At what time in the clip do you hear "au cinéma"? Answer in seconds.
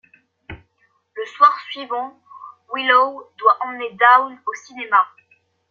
4.47-5.07